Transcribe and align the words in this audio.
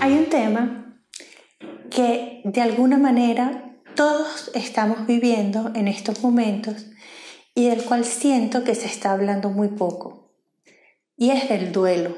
Hay 0.00 0.14
un 0.14 0.30
tema 0.30 0.98
que 1.90 2.40
de 2.44 2.60
alguna 2.62 2.96
manera 2.96 3.76
todos 3.94 4.50
estamos 4.54 5.06
viviendo 5.06 5.72
en 5.74 5.88
estos 5.88 6.22
momentos 6.22 6.86
y 7.54 7.68
del 7.68 7.84
cual 7.84 8.06
siento 8.06 8.64
que 8.64 8.74
se 8.74 8.86
está 8.86 9.12
hablando 9.12 9.50
muy 9.50 9.68
poco. 9.68 10.32
Y 11.18 11.32
es 11.32 11.50
del 11.50 11.70
duelo. 11.70 12.16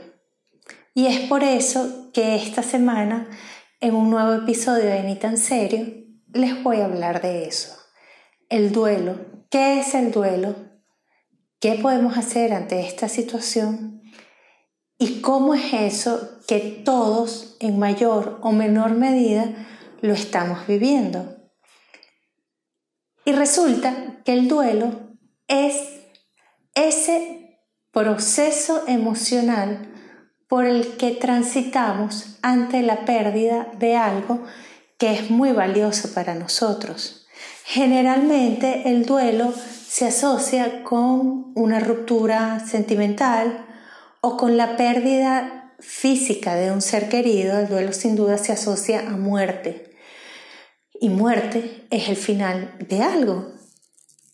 Y 0.95 1.07
es 1.07 1.29
por 1.29 1.43
eso 1.43 2.13
que 2.13 2.37
esta 2.37 2.63
semana, 2.63 3.29
en 3.81 3.97
un 3.97 4.11
nuevo 4.11 4.33
episodio 4.35 4.85
de 4.85 5.03
Ni 5.03 5.17
tan 5.17 5.37
serio, 5.37 5.85
les 6.33 6.63
voy 6.63 6.77
a 6.77 6.85
hablar 6.85 7.21
de 7.21 7.47
eso. 7.47 7.77
El 8.49 8.71
duelo. 8.71 9.17
¿Qué 9.51 9.81
es 9.81 9.97
el 9.97 10.13
duelo? 10.13 10.55
¿Qué 11.59 11.75
podemos 11.83 12.17
hacer 12.17 12.53
ante 12.53 12.87
esta 12.87 13.09
situación? 13.09 14.02
¿Y 15.03 15.21
cómo 15.21 15.55
es 15.55 15.73
eso 15.73 16.39
que 16.47 16.61
todos, 16.85 17.57
en 17.59 17.77
mayor 17.77 18.39
o 18.41 18.53
menor 18.53 18.93
medida, 18.93 19.53
lo 20.01 20.13
estamos 20.13 20.65
viviendo? 20.69 21.39
Y 23.25 23.33
resulta 23.33 24.23
que 24.25 24.33
el 24.33 24.47
duelo 24.47 25.17
es 25.49 26.05
ese 26.77 27.59
proceso 27.91 28.85
emocional 28.87 29.93
por 30.47 30.67
el 30.67 30.97
que 30.97 31.11
transitamos 31.11 32.39
ante 32.41 32.83
la 32.83 33.05
pérdida 33.05 33.73
de 33.81 33.97
algo 33.97 34.45
que 34.99 35.15
es 35.15 35.33
muy 35.33 35.51
valioso 35.51 36.15
para 36.15 36.37
nosotros. 36.37 37.27
Generalmente 37.65 38.89
el 38.89 39.05
duelo 39.05 39.53
se 39.53 40.07
asocia 40.07 40.85
con 40.85 41.51
una 41.57 41.81
ruptura 41.81 42.61
sentimental 42.61 43.67
o 44.23 44.39
con 44.39 44.57
la 44.57 44.79
pérdida 44.79 45.75
física 45.79 46.55
de 46.55 46.71
un 46.71 46.81
ser 46.81 47.11
querido. 47.11 47.59
El 47.59 47.69
duelo 47.69 47.93
sin 47.93 48.17
duda 48.17 48.39
se 48.39 48.53
asocia 48.53 49.01
a 49.01 49.17
muerte. 49.19 49.95
Y 50.99 51.11
muerte 51.11 51.85
es 51.91 52.09
el 52.09 52.17
final 52.17 52.75
de 52.89 53.03
algo, 53.03 53.53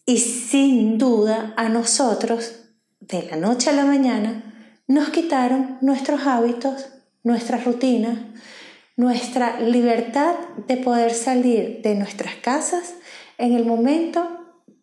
y 0.05 0.19
sin 0.19 0.99
duda 0.99 1.55
a 1.57 1.69
nosotros, 1.69 2.61
de 3.01 3.23
la 3.25 3.37
noche 3.37 3.71
a 3.71 3.75
la 3.75 3.85
mañana, 3.85 4.55
nos 4.87 5.11
quitaron 5.11 5.79
nuestros 5.81 6.27
hábitos, 6.27 6.89
nuestras 7.23 7.65
rutinas, 7.65 8.19
nuestra 8.97 9.61
libertad 9.61 10.35
de 10.67 10.77
poder 10.79 11.13
salir 11.13 11.81
de 11.83 11.95
nuestras 11.95 12.37
casas 12.37 12.95
en 13.39 13.55
el 13.55 13.65
momento 13.65 14.27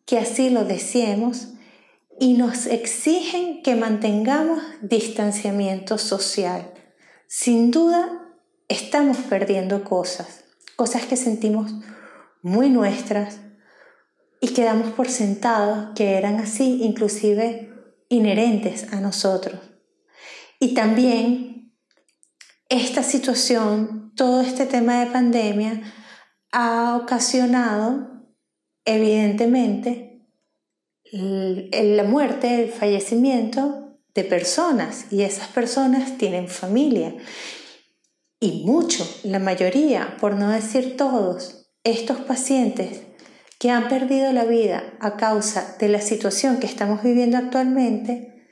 que 0.05 0.17
así 0.17 0.49
lo 0.49 0.63
deseemos 0.63 1.54
y 2.19 2.33
nos 2.33 2.65
exigen 2.65 3.61
que 3.61 3.75
mantengamos 3.75 4.61
distanciamiento 4.81 5.97
social. 5.97 6.71
Sin 7.27 7.71
duda, 7.71 8.33
estamos 8.67 9.17
perdiendo 9.17 9.83
cosas, 9.83 10.45
cosas 10.75 11.05
que 11.05 11.17
sentimos 11.17 11.73
muy 12.41 12.69
nuestras, 12.69 13.39
y 14.45 14.49
quedamos 14.49 14.93
por 14.93 15.09
sentados 15.09 15.95
que 15.95 16.17
eran 16.17 16.35
así, 16.35 16.83
inclusive 16.83 17.73
inherentes 18.09 18.93
a 18.93 19.01
nosotros. 19.01 19.59
Y 20.59 20.75
también 20.75 21.73
esta 22.69 23.01
situación, 23.01 24.13
todo 24.15 24.41
este 24.41 24.67
tema 24.67 24.99
de 24.99 25.11
pandemia, 25.11 25.81
ha 26.51 26.95
ocasionado, 26.95 28.23
evidentemente, 28.85 30.14
la 31.11 32.03
muerte, 32.03 32.63
el 32.63 32.71
fallecimiento 32.71 33.99
de 34.13 34.23
personas 34.23 35.11
y 35.11 35.21
esas 35.21 35.47
personas 35.49 36.17
tienen 36.17 36.47
familia. 36.47 37.15
Y 38.39 38.63
mucho, 38.65 39.07
la 39.23 39.39
mayoría, 39.39 40.17
por 40.19 40.35
no 40.35 40.49
decir 40.49 40.97
todos, 40.97 41.69
estos 41.83 42.19
pacientes 42.19 43.01
que 43.59 43.69
han 43.69 43.87
perdido 43.87 44.31
la 44.33 44.45
vida 44.45 44.97
a 44.99 45.17
causa 45.17 45.77
de 45.79 45.89
la 45.89 46.01
situación 46.01 46.59
que 46.59 46.67
estamos 46.67 47.03
viviendo 47.03 47.37
actualmente, 47.37 48.49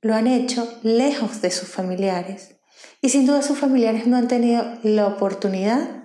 lo 0.00 0.14
han 0.14 0.26
hecho 0.26 0.78
lejos 0.82 1.40
de 1.42 1.50
sus 1.50 1.68
familiares. 1.68 2.56
Y 3.02 3.10
sin 3.10 3.26
duda 3.26 3.42
sus 3.42 3.58
familiares 3.58 4.06
no 4.06 4.16
han 4.16 4.28
tenido 4.28 4.64
la 4.82 5.06
oportunidad 5.06 6.04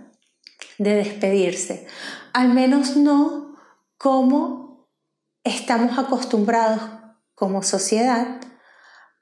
de 0.77 0.95
despedirse, 0.95 1.87
al 2.33 2.53
menos 2.53 2.97
no 2.97 3.55
como 3.97 4.64
estamos 5.45 5.97
acostumbrados 5.97 6.81
como 7.35 7.63
sociedad 7.63 8.41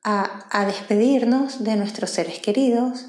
a, 0.03 0.65
despedirnos 0.65 1.63
de 1.63 1.75
nuestros 1.75 2.09
seres 2.09 2.39
queridos, 2.39 3.05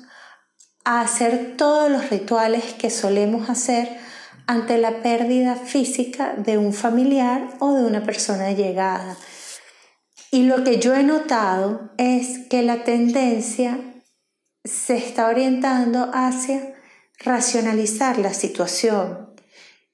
a 0.85 1.01
hacer 1.01 1.57
todos 1.57 1.91
los 1.91 2.11
rituales 2.11 2.75
que 2.75 2.91
solemos 2.91 3.49
hacer 3.49 3.99
ante 4.47 4.77
la 4.79 5.03
pérdida 5.03 5.57
física 5.57 6.35
de 6.37 6.59
un 6.59 6.73
familiar 6.73 7.49
o 7.61 7.73
de 7.73 7.85
una 7.85 8.03
persona 8.05 8.53
llegada. 8.53 9.17
Y 10.31 10.45
lo 10.45 10.63
que 10.63 10.79
yo 10.79 10.95
he 10.95 11.03
notado 11.03 11.93
es 11.97 12.47
que 12.49 12.63
la 12.63 12.85
tendencia 12.85 13.79
se 14.65 14.97
está 14.97 15.29
orientando 15.29 16.11
hacia 16.13 16.75
racionalizar 17.19 18.19
la 18.19 18.35
situación. 18.35 19.34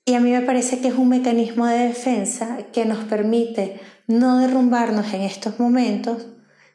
Y 0.04 0.14
a 0.14 0.20
mí 0.20 0.30
me 0.30 0.40
parece 0.40 0.80
que 0.80 0.88
es 0.88 0.94
un 0.94 1.08
mecanismo 1.08 1.66
de 1.66 1.88
defensa 1.88 2.58
que 2.72 2.84
nos 2.84 3.04
permite 3.04 3.80
no 4.06 4.38
derrumbarnos 4.38 5.12
en 5.12 5.22
estos 5.22 5.60
momentos, 5.60 6.26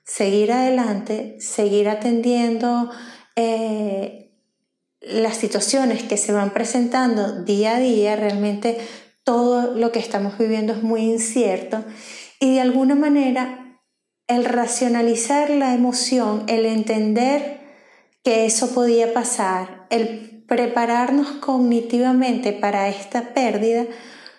seguir 0.04 0.52
adelante, 0.52 1.36
seguir 1.40 1.90
atendiendo 1.90 2.90
eh, 3.36 4.32
las 5.02 5.38
situaciones 5.38 6.04
que 6.04 6.18
se 6.18 6.32
van 6.32 6.52
presentando 6.52 7.44
día 7.44 7.76
a 7.76 7.80
día, 7.80 8.16
realmente 8.16 8.78
todo 9.24 9.74
lo 9.76 9.92
que 9.92 10.00
estamos 10.00 10.38
viviendo 10.38 10.74
es 10.74 10.84
muy 10.84 11.02
incierto. 11.02 11.84
Y 12.40 12.54
de 12.54 12.62
alguna 12.62 12.96
manera 12.96 13.66
el 14.28 14.46
racionalizar 14.46 15.50
la 15.50 15.74
emoción, 15.74 16.44
el 16.48 16.66
entender 16.66 17.60
que 18.24 18.46
eso 18.46 18.74
podía 18.74 19.14
pasar, 19.14 19.86
el 19.92 20.35
prepararnos 20.48 21.28
cognitivamente 21.42 22.54
para 22.54 22.90
esta 22.90 23.34
pérdida, 23.34 23.86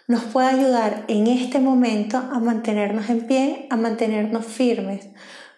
nos 0.09 0.25
puede 0.25 0.49
ayudar 0.49 1.05
en 1.09 1.27
este 1.27 1.59
momento 1.59 2.17
a 2.17 2.39
mantenernos 2.39 3.11
en 3.11 3.27
pie, 3.27 3.67
a 3.71 3.77
mantenernos 3.77 4.47
firmes, 4.47 5.09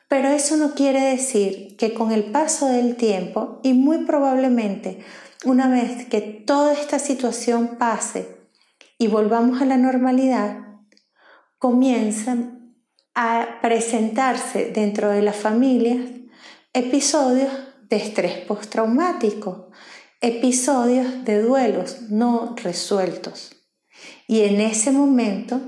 pero 0.09 0.29
eso 0.29 0.57
no 0.57 0.75
quiere 0.75 1.03
decir 1.03 1.77
que 1.77 1.93
con 1.93 2.13
el 2.13 2.25
paso 2.25 2.67
del 2.67 2.97
tiempo 2.97 3.61
y 3.63 3.75
muy 3.75 4.05
probablemente 4.05 5.05
una 5.45 5.69
vez 5.69 6.07
que 6.07 6.21
toda 6.21 6.73
esta 6.73 6.99
situación 6.99 7.77
pase 7.79 8.39
y 8.99 9.07
volvamos 9.07 9.63
a 9.63 9.67
la 9.67 9.77
normalidad, 9.77 10.59
comienzan 11.59 12.75
a 13.15 13.59
presentarse 13.63 14.71
dentro 14.73 15.11
de 15.11 15.23
las 15.23 15.37
familias 15.37 15.99
episodios 16.73 17.53
de 17.89 17.97
estrés 17.97 18.39
postraumático, 18.47 19.71
episodios 20.21 21.25
de 21.25 21.43
duelos 21.43 22.11
no 22.11 22.55
resueltos. 22.57 23.53
Y 24.27 24.43
en 24.43 24.61
ese 24.61 24.93
momento 24.93 25.61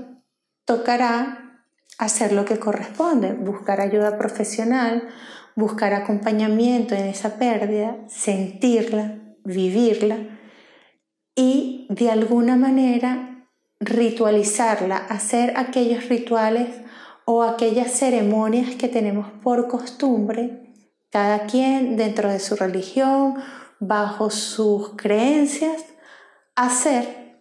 tocará 0.65 1.65
hacer 1.97 2.31
lo 2.31 2.45
que 2.45 2.59
corresponde, 2.59 3.33
buscar 3.33 3.81
ayuda 3.81 4.17
profesional, 4.17 5.07
buscar 5.55 5.93
acompañamiento 5.93 6.95
en 6.95 7.05
esa 7.05 7.37
pérdida, 7.37 7.97
sentirla, 8.07 9.19
vivirla 9.43 10.17
y 11.35 11.87
de 11.89 12.09
alguna 12.09 12.55
manera 12.55 13.47
ritualizarla, 13.79 14.97
hacer 14.97 15.53
aquellos 15.57 16.07
rituales 16.07 16.69
o 17.25 17.43
aquellas 17.43 17.91
ceremonias 17.91 18.75
que 18.75 18.87
tenemos 18.87 19.27
por 19.43 19.67
costumbre, 19.67 20.73
cada 21.09 21.45
quien 21.45 21.97
dentro 21.97 22.29
de 22.29 22.39
su 22.39 22.55
religión, 22.55 23.35
bajo 23.81 24.29
sus 24.29 24.95
creencias, 24.95 25.83
hacer 26.55 27.39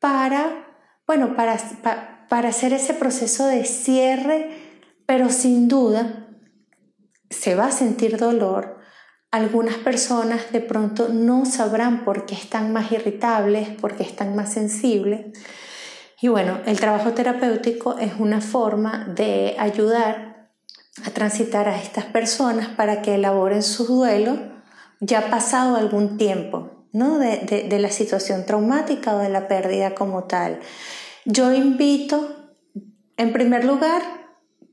para, 0.00 0.66
bueno, 1.06 1.36
para, 1.36 1.58
para 2.28 2.48
hacer 2.48 2.72
ese 2.72 2.94
proceso 2.94 3.46
de 3.46 3.64
cierre, 3.66 4.80
pero 5.04 5.28
sin 5.28 5.68
duda 5.68 6.28
se 7.28 7.54
va 7.54 7.66
a 7.66 7.72
sentir 7.72 8.16
dolor. 8.16 8.78
Algunas 9.30 9.76
personas 9.76 10.50
de 10.50 10.60
pronto 10.60 11.10
no 11.10 11.44
sabrán 11.44 12.04
por 12.04 12.24
qué 12.24 12.34
están 12.34 12.72
más 12.72 12.90
irritables, 12.90 13.68
por 13.68 13.96
qué 13.96 14.04
están 14.04 14.34
más 14.34 14.54
sensibles. 14.54 15.38
Y 16.22 16.28
bueno, 16.28 16.58
el 16.64 16.80
trabajo 16.80 17.12
terapéutico 17.12 17.98
es 17.98 18.14
una 18.18 18.40
forma 18.40 19.04
de 19.14 19.56
ayudar 19.58 20.52
a 21.04 21.10
transitar 21.10 21.68
a 21.68 21.78
estas 21.78 22.06
personas 22.06 22.68
para 22.68 23.02
que 23.02 23.16
elaboren 23.16 23.62
su 23.62 23.84
duelo 23.84 24.55
ya 25.00 25.30
pasado 25.30 25.76
algún 25.76 26.16
tiempo, 26.18 26.70
¿no? 26.92 27.18
De, 27.18 27.66
de 27.68 27.78
la 27.78 27.90
situación 27.90 28.46
traumática 28.46 29.14
o 29.14 29.18
de 29.18 29.28
la 29.28 29.48
pérdida 29.48 29.94
como 29.94 30.24
tal. 30.24 30.60
Yo 31.24 31.52
invito, 31.52 32.36
en 33.16 33.32
primer 33.32 33.64
lugar, 33.64 34.02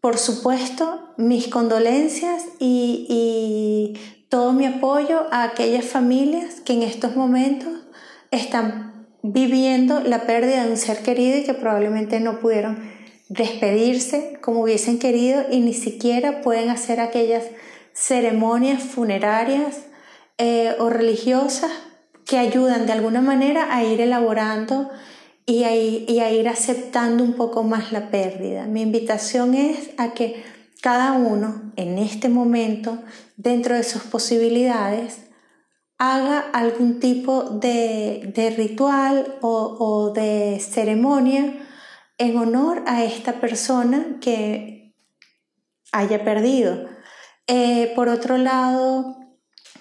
por 0.04 0.18
supuesto, 0.18 1.14
mis 1.16 1.48
condolencias 1.48 2.44
y, 2.60 3.98
todo 4.28 4.52
mi 4.52 4.66
apoyo 4.66 5.28
a 5.32 5.44
aquellas 5.44 5.86
familias 5.86 6.60
que 6.60 6.74
en 6.74 6.82
estos 6.82 7.16
momentos 7.16 7.72
están 8.32 9.08
viviendo 9.22 10.02
la 10.02 10.26
pérdida 10.26 10.66
de 10.66 10.72
un 10.72 10.78
ser 10.78 11.04
querido 11.04 11.38
y 11.38 11.44
que 11.44 11.54
probablemente 11.54 12.20
no 12.20 12.40
pudieron 12.40 12.80
despedirse 13.30 14.40
como 14.42 14.62
hubiesen 14.62 14.98
querido 14.98 15.46
y 15.52 15.60
ni 15.60 15.76
siquiera 15.76 16.42
pueden 16.42 16.70
hacer 16.70 17.00
aquellas 17.00 17.44
ceremonias 17.94 18.82
funerarias 18.82 19.84
eh, 20.46 20.76
o 20.78 20.90
religiosas 20.90 21.72
que 22.26 22.38
ayudan 22.38 22.86
de 22.86 22.92
alguna 22.92 23.22
manera 23.22 23.74
a 23.74 23.86
ir 23.86 24.02
elaborando 24.02 24.90
y 25.46 25.64
a, 25.64 25.74
ir 25.74 26.50
aceptando 26.50 27.24
un 27.24 27.36
poco 27.36 27.64
más 27.64 27.94
la 27.94 28.12
pérdida. 28.12 28.66
Mi 28.66 28.82
invitación 28.82 29.54
es 29.54 29.92
a 29.98 30.14
que 30.14 30.44
cada 30.82 31.14
uno 31.14 31.72
en 31.78 31.98
este 31.98 32.28
momento, 32.28 33.00
dentro 33.38 33.74
de 33.76 33.84
sus 33.84 34.02
posibilidades, 34.04 35.30
haga 35.98 36.40
algún 36.40 37.00
tipo 37.00 37.44
de, 37.44 38.54
ritual 38.58 39.38
o, 39.40 40.12
de 40.14 40.60
ceremonia 40.60 41.54
en 42.18 42.38
honor 42.38 42.84
a 42.86 43.06
esta 43.06 43.40
persona 43.40 44.18
que 44.20 44.94
haya 45.94 46.26
perdido. 46.26 46.90
Eh, 47.48 47.94
por 47.96 48.10
otro 48.10 48.38
lado, 48.38 49.23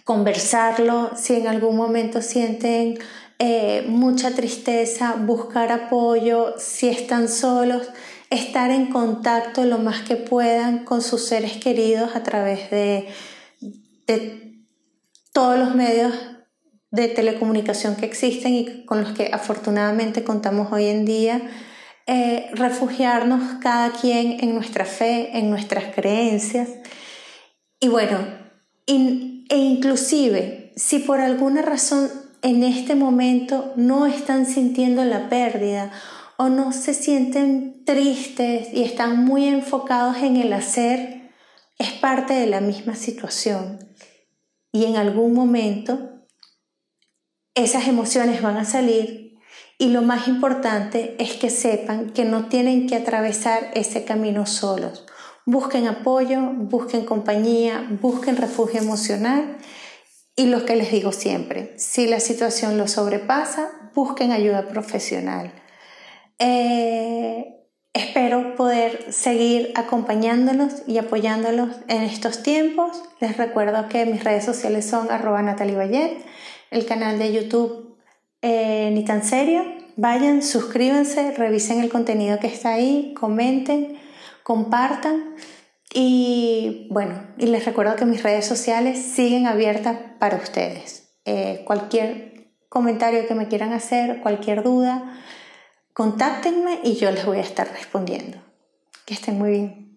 conversarlo, 0.04 1.10
si 1.16 1.34
en 1.34 1.46
algún 1.46 1.76
momento 1.76 2.22
sienten 2.22 2.98
eh, 3.38 3.84
mucha 3.88 4.30
tristeza, 4.32 5.16
buscar 5.18 5.72
apoyo, 5.72 6.54
si 6.58 6.88
están 6.88 7.28
solos, 7.28 7.88
estar 8.30 8.70
en 8.70 8.86
contacto 8.86 9.64
lo 9.64 9.78
más 9.78 10.02
que 10.02 10.16
puedan 10.16 10.84
con 10.84 11.02
sus 11.02 11.26
seres 11.26 11.56
queridos 11.56 12.14
a 12.14 12.22
través 12.22 12.70
de, 12.70 13.08
todos 15.32 15.58
los 15.58 15.74
medios 15.74 16.12
de 16.90 17.08
telecomunicación 17.08 17.96
que 17.96 18.04
existen 18.04 18.52
y 18.52 18.84
con 18.84 19.00
los 19.00 19.12
que 19.12 19.30
afortunadamente 19.32 20.22
contamos 20.22 20.70
hoy 20.70 20.86
en 20.86 21.06
día, 21.06 21.40
eh, 22.06 22.50
refugiarnos 22.52 23.58
cada 23.62 23.92
quien 23.92 24.38
en 24.40 24.54
nuestra 24.54 24.84
fe, 24.84 25.36
en 25.38 25.48
nuestras 25.48 25.94
creencias. 25.94 26.68
Y 27.80 27.88
bueno, 27.88 28.18
e 29.52 29.58
inclusive 29.58 30.72
si 30.76 31.00
por 31.00 31.20
alguna 31.20 31.60
razón 31.60 32.10
en 32.40 32.64
este 32.64 32.94
momento 32.94 33.74
no 33.76 34.06
están 34.06 34.46
sintiendo 34.46 35.04
la 35.04 35.28
pérdida 35.28 35.92
o 36.38 36.48
no 36.48 36.72
se 36.72 36.94
sienten 36.94 37.84
tristes 37.84 38.68
y 38.72 38.82
están 38.82 39.26
muy 39.26 39.44
enfocados 39.44 40.16
en 40.22 40.38
el 40.38 40.54
hacer, 40.54 41.30
es 41.78 41.92
parte 41.92 42.32
de 42.32 42.46
la 42.46 42.62
misma 42.62 42.96
situación. 42.96 43.78
Y 44.72 44.86
en 44.86 44.96
algún 44.96 45.34
momento 45.34 46.24
esas 47.54 47.88
emociones 47.88 48.40
van 48.40 48.56
a 48.56 48.64
salir 48.64 49.38
y 49.76 49.88
lo 49.88 50.00
más 50.00 50.28
importante 50.28 51.14
es 51.18 51.34
que 51.34 51.50
sepan 51.50 52.14
que 52.14 52.24
no 52.24 52.46
tienen 52.46 52.86
que 52.86 52.96
atravesar 52.96 53.70
ese 53.74 54.04
camino 54.04 54.46
solos. 54.46 55.04
Busquen 55.44 55.88
apoyo, 55.88 56.40
busquen 56.54 57.04
compañía, 57.04 57.88
busquen 58.00 58.36
refugio 58.36 58.80
emocional 58.80 59.58
y 60.36 60.46
lo 60.46 60.64
que 60.64 60.76
les 60.76 60.90
digo 60.90 61.12
siempre, 61.12 61.74
si 61.76 62.06
la 62.06 62.20
situación 62.20 62.78
lo 62.78 62.88
sobrepasa, 62.88 63.90
busquen 63.94 64.32
ayuda 64.32 64.68
profesional. 64.68 65.52
Eh, 66.38 67.66
espero 67.92 68.54
poder 68.56 69.12
seguir 69.12 69.72
acompañándolos 69.74 70.82
y 70.86 70.98
apoyándolos 70.98 71.70
en 71.88 72.02
estos 72.02 72.42
tiempos. 72.42 73.02
Les 73.20 73.36
recuerdo 73.36 73.88
que 73.88 74.06
mis 74.06 74.24
redes 74.24 74.44
sociales 74.44 74.86
son 74.86 75.10
arroba 75.10 75.42
Natalie 75.42 76.18
el 76.70 76.86
canal 76.86 77.18
de 77.18 77.32
YouTube 77.32 77.98
eh, 78.40 78.90
Ni 78.92 79.04
tan 79.04 79.22
serio. 79.22 79.64
Vayan, 79.96 80.42
suscríbanse, 80.42 81.32
revisen 81.32 81.80
el 81.80 81.90
contenido 81.90 82.40
que 82.40 82.46
está 82.46 82.72
ahí, 82.72 83.12
comenten, 83.20 83.98
compartan. 84.42 85.34
Y 85.94 86.88
bueno, 86.90 87.26
y 87.36 87.46
les 87.46 87.64
recuerdo 87.64 87.96
que 87.96 88.06
mis 88.06 88.22
redes 88.22 88.46
sociales 88.46 88.98
siguen 88.98 89.46
abiertas 89.46 89.98
para 90.18 90.36
ustedes. 90.36 91.14
Eh, 91.24 91.62
cualquier 91.66 92.50
comentario 92.68 93.26
que 93.28 93.34
me 93.34 93.48
quieran 93.48 93.72
hacer, 93.72 94.20
cualquier 94.20 94.62
duda, 94.62 95.20
contáctenme 95.92 96.80
y 96.82 96.94
yo 96.94 97.10
les 97.10 97.26
voy 97.26 97.38
a 97.38 97.42
estar 97.42 97.70
respondiendo. 97.70 98.38
Que 99.04 99.14
estén 99.14 99.38
muy 99.38 99.50
bien. 99.50 99.91